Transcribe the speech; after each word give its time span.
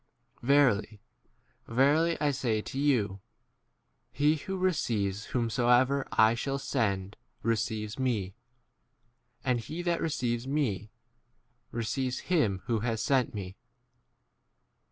Verily, 0.41 0.99
verily, 1.67 2.19
I 2.19 2.31
say 2.31 2.59
to 2.59 2.79
you, 2.79 3.19
He 4.11 4.37
who 4.37 4.57
re 4.57 4.71
ceives 4.71 5.25
whomsoever 5.25 6.07
I 6.11 6.33
shall 6.33 6.57
send 6.57 7.17
receives 7.43 7.99
me; 7.99 8.33
and 9.45 9.59
he 9.59 9.83
that 9.83 10.01
receives 10.01 10.47
me 10.47 10.89
receives 11.69 12.21
him 12.33 12.63
who 12.65 12.79
has 12.79 12.99
sent 13.03 13.35
me. 13.35 13.57